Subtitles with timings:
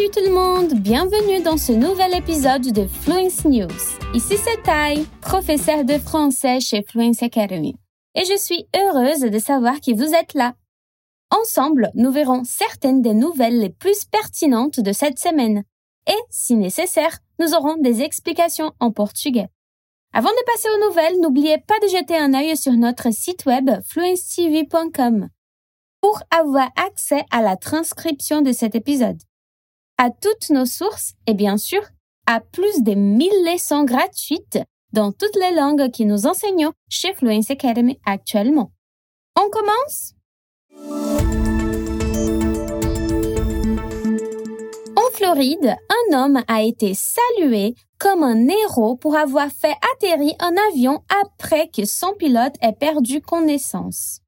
[0.00, 3.68] Salut tout le monde, bienvenue dans ce nouvel épisode de Fluence News.
[4.14, 7.74] Ici c'est Tai, professeur de français chez Fluence Academy.
[8.14, 10.54] Et je suis heureuse de savoir que vous êtes là.
[11.30, 15.64] Ensemble, nous verrons certaines des nouvelles les plus pertinentes de cette semaine.
[16.08, 19.48] Et, si nécessaire, nous aurons des explications en portugais.
[20.14, 23.68] Avant de passer aux nouvelles, n'oubliez pas de jeter un œil sur notre site web
[23.86, 25.28] fluencetv.com
[26.00, 29.18] pour avoir accès à la transcription de cet épisode
[30.00, 31.82] à toutes nos sources et bien sûr
[32.26, 34.58] à plus de 1000 leçons gratuites
[34.94, 38.72] dans toutes les langues que nous enseignons chez Fluence Academy actuellement.
[39.36, 40.14] On commence?
[44.96, 50.54] En Floride, un homme a été salué comme un héros pour avoir fait atterrir un
[50.72, 54.20] avion après que son pilote ait perdu connaissance.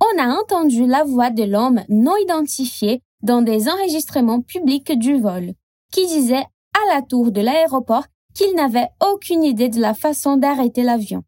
[0.00, 5.52] On a entendu la voix de l'homme non identifié dans des enregistrements publics du vol,
[5.92, 8.04] qui disait à la tour de l'aéroport
[8.34, 11.22] qu'il n'avait aucune idée de la façon d'arrêter l'avion.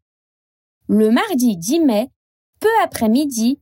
[0.87, 2.09] Le mardi 10 mai,
[2.59, 3.59] peu après midi,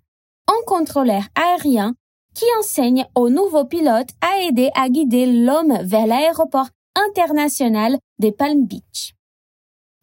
[0.47, 1.95] un contrôleur aérien
[2.33, 8.65] qui enseigne aux nouveaux pilotes a aidé à guider l'homme vers l'aéroport international de Palm
[8.65, 9.13] Beach.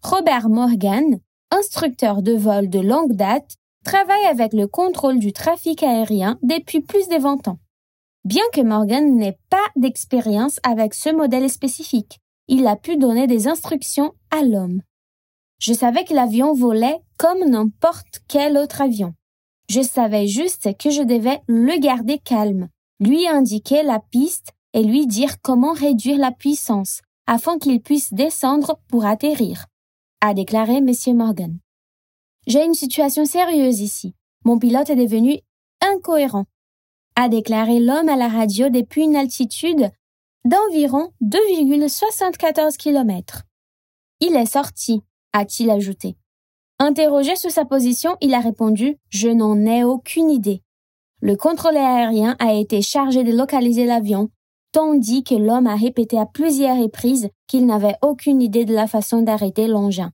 [0.03, 6.39] Robert Morgan, instructeur de vol de longue date, travaille avec le contrôle du trafic aérien
[6.43, 7.59] depuis plus de 20 ans.
[8.25, 13.49] Bien que Morgan n'ait pas d'expérience avec ce modèle spécifique, il a pu donner des
[13.49, 14.81] instructions à l'homme.
[15.61, 19.15] Je savais que l'avion volait comme n'importe quel autre avion.
[19.69, 25.07] Je savais juste que je devais le garder calme, lui indiquer la piste et lui
[25.07, 29.67] dire comment réduire la puissance afin qu'il puisse descendre pour atterrir,
[30.23, 30.93] a déclaré M.
[31.15, 31.59] Morgan.
[32.47, 34.15] J'ai une situation sérieuse ici.
[34.47, 35.41] Mon pilote est devenu
[35.83, 36.47] incohérent
[37.17, 39.91] a déclaré l'homme à la radio depuis une altitude
[40.45, 43.43] d'environ 2,74 km.
[44.21, 45.03] Il est sorti,
[45.33, 46.17] a-t-il ajouté.
[46.79, 50.63] Interrogé sur sa position, il a répondu Je n'en ai aucune idée.
[51.21, 54.29] Le contrôleur aérien a été chargé de localiser l'avion,
[54.73, 59.23] tandis que l'homme a répété à plusieurs reprises qu'il n'avait aucune idée de la façon
[59.23, 60.11] d'arrêter l'engin.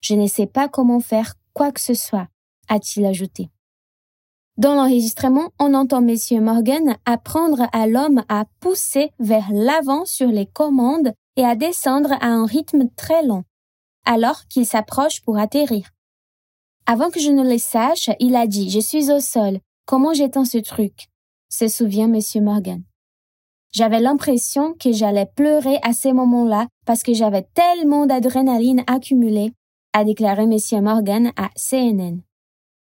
[0.00, 2.28] Je ne sais pas comment faire quoi que ce soit,
[2.68, 3.48] a-t-il ajouté.
[4.56, 10.46] Dans l'enregistrement, on entend Monsieur Morgan apprendre à l'homme à pousser vers l'avant sur les
[10.46, 13.44] commandes et à descendre à un rythme très lent,
[14.06, 15.90] alors qu'il s'approche pour atterrir.
[16.86, 19.58] Avant que je ne le sache, il a dit Je suis au sol.
[19.84, 21.08] Comment j'étends ce truc?
[21.50, 22.82] se souvient Monsieur Morgan.
[23.72, 29.52] J'avais l'impression que j'allais pleurer à ces moments-là parce que j'avais tellement d'adrénaline accumulée,
[29.92, 32.20] a déclaré Monsieur Morgan à CNN.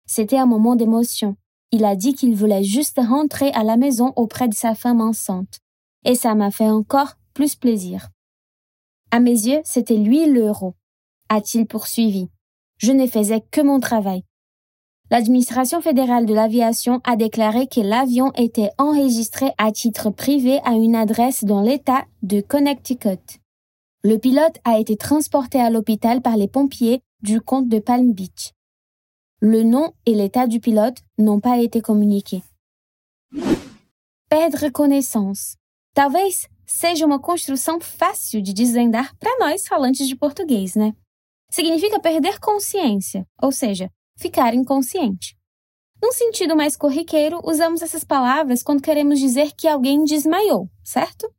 [0.06, 1.36] C'était un moment d'émotion
[1.76, 5.60] il a dit qu'il voulait juste rentrer à la maison auprès de sa femme enceinte.
[6.06, 8.10] Et ça m'a fait encore plus plaisir.
[9.12, 10.76] À mes yeux, c'était lui l'euro,
[11.28, 12.30] a-t-il poursuivi.
[12.78, 14.24] Je ne faisais que mon travail.
[15.12, 20.96] L'administration fédérale de l'aviation a déclaré que l'avion était enregistré à titre privé à une
[20.96, 23.42] adresse dans l'État de Connecticut.
[24.04, 28.55] Le pilote a été transporté à l'hôpital par les pompiers du comte de Palm Beach.
[29.42, 32.42] Le nom et l'état du pilote n'ont pas été communiqués.
[34.30, 35.58] Perdre connaissance.
[35.94, 40.94] Talvez seja uma construção fácil de desvendar para nós falantes de português, né?
[41.52, 45.38] Significa perder consciência, ou seja, ficar inconsciente.
[46.02, 51.32] Num sentido mais corriqueiro, usamos essas palavras quando queremos dizer que alguém desmaiou, certo?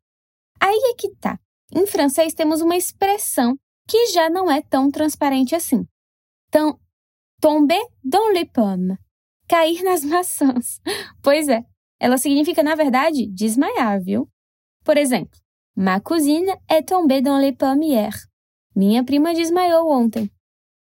[0.61, 1.39] Aí é que tá.
[1.75, 5.87] Em francês temos uma expressão que já não é tão transparente assim.
[6.49, 6.79] Então,
[7.47, 8.97] Tomber dans les pommes.
[9.47, 10.81] Cair nas maçãs.
[11.23, 11.63] Pois é,
[12.01, 14.29] ela significa, na verdade, desmaiar, viu?
[14.85, 15.39] Por exemplo,
[15.77, 18.11] ma cousine est tombée dans les pommes hier.
[18.75, 20.29] Minha prima desmaiou ontem.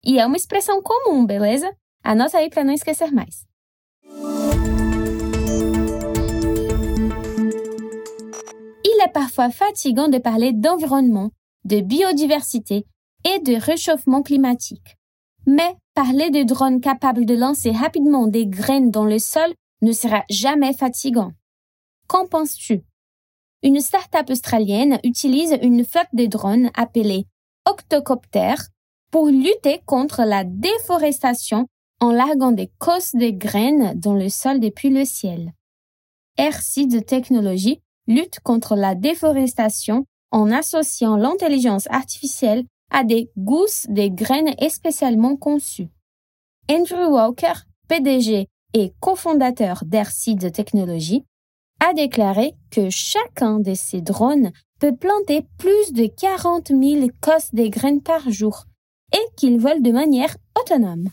[0.06, 1.69] E é uma expressão comum, beleza?
[2.01, 3.45] Anota aí para não esquecer mais.
[8.86, 11.30] Il est parfois fatigant de parler d'environnement,
[11.66, 12.86] de biodiversité
[13.25, 14.95] et de réchauffement climatique.
[15.45, 20.24] Mais parler de drones capables de lancer rapidement des graines dans le sol ne sera
[20.30, 21.31] jamais fatigant.
[22.07, 22.84] Qu'en penses-tu?
[23.62, 27.28] Une start-up australienne utilise une flotte de drones appelée
[27.66, 28.56] Octocopter
[29.12, 31.68] pour lutter contre la déforestation
[32.01, 35.54] en larguant des cosses de graines dans le sol depuis le ciel.
[36.38, 44.56] de Technologies lutte contre la déforestation en associant l'intelligence artificielle à des gousses de graines
[44.69, 45.90] spécialement conçues.
[46.69, 47.54] Andrew Walker,
[47.90, 51.25] PDG et cofondateur d'Airseed Technologies,
[51.81, 57.68] a déclaré que chacun de ces drones peut planter plus de 40 000 cosses de
[57.68, 58.66] graines par jour
[59.12, 61.10] et qu'ils volent de manière autonome.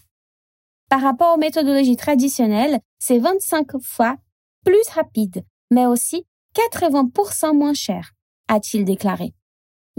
[0.89, 4.17] Par rapport aux méthodologies traditionnelles, c'est 25 fois
[4.65, 6.25] plus rapide, mais aussi
[6.55, 8.13] 80% moins cher,
[8.49, 9.33] a-t-il déclaré.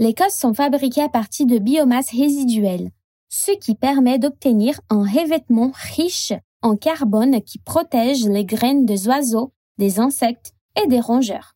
[0.02, 2.90] Les cosses sont fabriquées à partir de biomasse résiduelle,
[3.28, 9.52] ce qui permet d'obtenir un revêtement riche en carbone qui protège les graines des oiseaux,
[9.78, 11.54] des insectes et des rongeurs.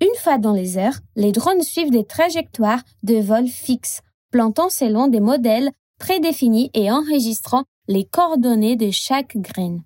[0.00, 4.00] Une fois dans les airs, les drones suivent des trajectoires de vol fixes,
[4.32, 5.70] plantant selon des modèles
[6.00, 9.84] prédéfinis et enregistrant les coordonnées de chaque graine.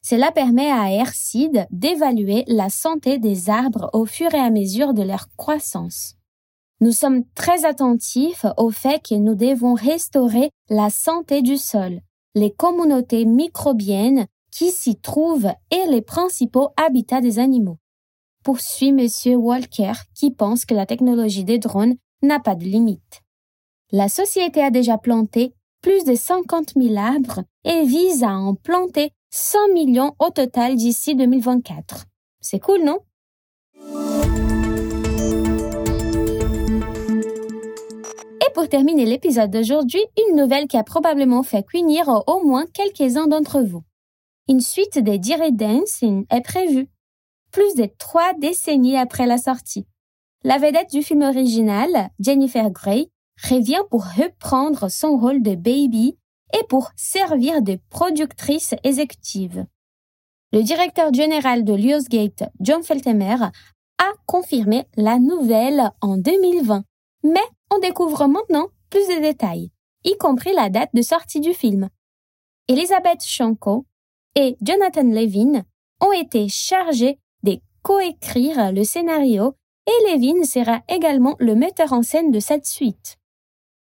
[0.00, 5.02] Cela permet à Airseed d'évaluer la santé des arbres au fur et à mesure de
[5.02, 6.14] leur croissance.
[6.84, 12.02] Nous sommes très attentifs au fait que nous devons restaurer la santé du sol,
[12.34, 17.78] les communautés microbiennes qui s'y trouvent et les principaux habitats des animaux.
[18.42, 23.22] Poursuit Monsieur Walker qui pense que la technologie des drones n'a pas de limite.
[23.90, 29.10] La société a déjà planté plus de 50 000 arbres et vise à en planter
[29.30, 32.04] 100 millions au total d'ici 2024.
[32.42, 32.98] C'est cool, non?
[38.54, 43.60] Pour terminer l'épisode d'aujourd'hui, une nouvelle qui a probablement fait cuignir au moins quelques-uns d'entre
[43.60, 43.82] vous.
[44.48, 46.88] Une suite des Dirty Dancing est prévue,
[47.50, 49.86] plus de trois décennies après la sortie.
[50.44, 53.08] La vedette du film original, Jennifer Grey,
[53.42, 56.16] revient pour reprendre son rôle de baby
[56.52, 59.66] et pour servir de productrice exécutive.
[60.52, 63.36] Le directeur général de Lionsgate, John Feltemer,
[63.98, 66.84] a confirmé la nouvelle en 2020,
[67.24, 69.70] mais on découvre maintenant plus de détails,
[70.04, 71.88] y compris la date de sortie du film.
[72.68, 73.86] Elizabeth Shanko
[74.34, 75.64] et Jonathan Levin
[76.00, 79.54] ont été chargés de coécrire le scénario
[79.86, 83.16] et Levin sera également le metteur en scène de cette suite.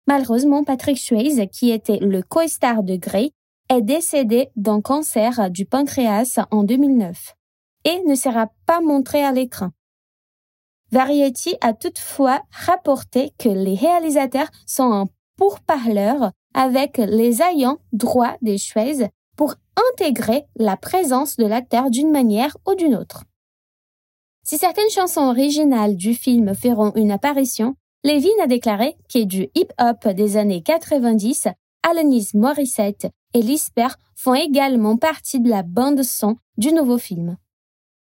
[0.06, 3.31] Malheureusement, Patrick Swayze, qui était le co-star de Grey,
[3.69, 7.34] est décédé d'un cancer du pancréas en 2009
[7.84, 9.70] et ne sera pas montré à l'écran.
[10.93, 15.07] Variety a toutefois rapporté que les réalisateurs sont en
[15.37, 19.07] pourparleur avec les ayants droit des Swayze
[19.37, 19.55] pour
[19.93, 23.25] intégrer la présence de l'acteur d'une manière ou d'une autre.
[24.43, 30.09] Si certaines chansons originales du film feront une apparition, Levin a déclaré que du hip-hop
[30.09, 31.49] des années 90,
[31.89, 37.37] Alanis Morissette et Lisper font également partie de la bande son du nouveau film.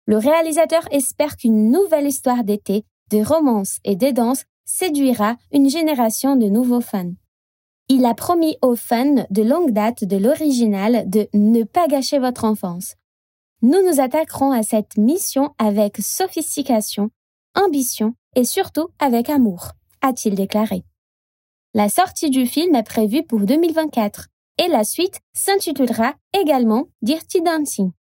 [0.06, 6.36] Le réalisateur espère qu'une nouvelle histoire d'été, de romance et de danse séduira une génération
[6.36, 7.12] de nouveaux fans.
[7.88, 12.44] Il a promis aux fans de longue date de l'original de ne pas gâcher votre
[12.44, 12.94] enfance.
[13.60, 17.10] Nous nous attaquerons à cette mission avec sophistication,
[17.54, 20.84] ambition et surtout avec amour a-t-il déclaré.
[21.74, 24.28] La sortie du film est prévue pour 2024
[24.58, 27.92] et la suite s'intitulera également Dirty Dancing.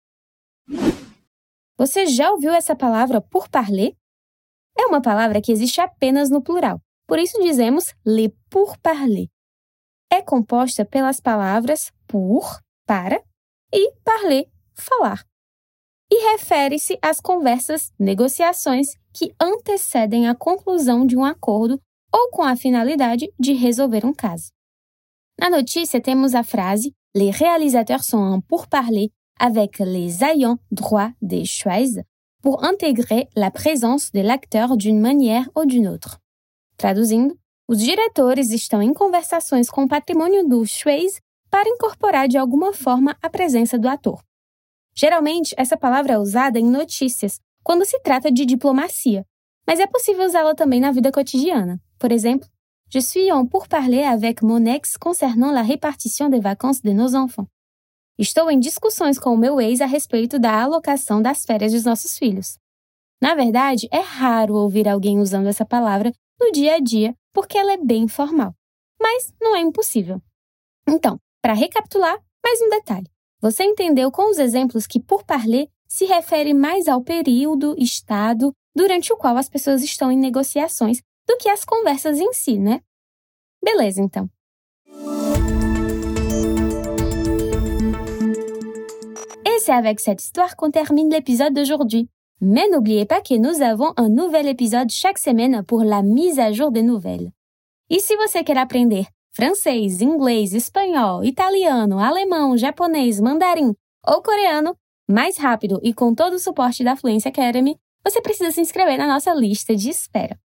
[1.81, 3.95] Você já ouviu essa palavra por parler?
[4.78, 9.28] É uma palavra que existe apenas no plural, por isso dizemos le pour parler.
[10.07, 12.45] É composta pelas palavras pour,
[12.86, 13.19] para,
[13.74, 15.25] e parler, falar.
[16.12, 21.81] E refere-se às conversas, negociações que antecedem a conclusão de um acordo
[22.14, 24.52] ou com a finalidade de resolver um caso.
[25.35, 29.09] Na notícia temos a frase Les réalisateurs sont en pourparlers
[29.42, 32.04] avec les ayants droit des choix
[32.44, 36.19] pour intégrer la présence de l'acteur d'une manière ou d'une autre.
[36.78, 37.36] Traduzindo,
[37.68, 41.19] os diretores estão em conversações com o patrimônio do Schweiz
[41.50, 44.21] para incorporar de alguma forma a presença do ator.
[44.94, 49.26] Geralmente, essa palavra é usada em notícias quando se trata de diplomacia,
[49.66, 51.80] mas é possível usá-la também na vida cotidiana.
[51.98, 52.48] Por exemple,
[52.90, 57.48] je suis en pourparler avec mon ex concernant la répartition des vacances de nos enfants.
[58.21, 62.19] Estou em discussões com o meu ex a respeito da alocação das férias dos nossos
[62.19, 62.59] filhos.
[63.19, 67.73] Na verdade, é raro ouvir alguém usando essa palavra no dia a dia porque ela
[67.73, 68.54] é bem formal.
[69.01, 70.21] Mas não é impossível.
[70.87, 73.07] Então, para recapitular, mais um detalhe.
[73.42, 79.11] Você entendeu com os exemplos que por parler se refere mais ao período, estado, durante
[79.11, 82.81] o qual as pessoas estão em negociações do que as conversas em si, né?
[83.63, 84.30] Beleza, então.
[89.61, 92.09] C'est avec cette histoire qu'on termine l'épisode d'aujourd'hui.
[92.41, 96.51] Mais n'oubliez pas que nous avons un nouvel épisode chaque semaine pour la mise à
[96.51, 97.31] jour des nouvelles.
[97.89, 103.73] E se você quer aprender francês, inglês, espanhol, italiano, alemão, japonês, mandarim
[104.07, 104.75] ou coreano,
[105.07, 109.06] mais rápido e com todo o suporte da Fluency Academy, você precisa se inscrever na
[109.06, 110.37] nossa lista de espera.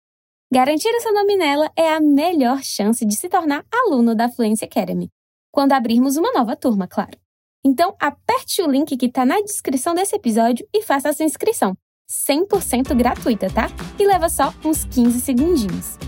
[0.53, 4.65] Garantir o seu nome nela é a melhor chance de se tornar aluno da Fluency
[4.65, 5.11] Academy,
[5.51, 7.19] quando abrirmos uma nova turma, claro.
[7.67, 11.77] Então, aperte o link que está na descrição desse episódio e faça a sua inscrição.
[12.09, 13.67] 100% gratuita, tá?
[13.99, 15.99] E leva só uns 15 segundinhos.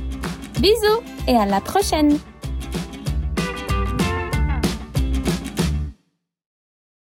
[0.61, 2.38] Bisous et à la prochaine!